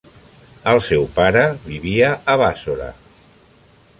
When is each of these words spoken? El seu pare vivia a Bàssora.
El 0.71 0.79
seu 0.85 1.05
pare 1.19 1.43
vivia 1.67 2.09
a 2.35 2.39
Bàssora. 2.45 2.91